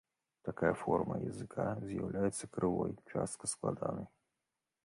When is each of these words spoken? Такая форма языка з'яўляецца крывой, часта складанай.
Такая 0.47 0.71
форма 0.83 1.17
языка 1.31 1.67
з'яўляецца 1.89 2.51
крывой, 2.57 2.91
часта 3.15 3.43
складанай. 3.57 4.13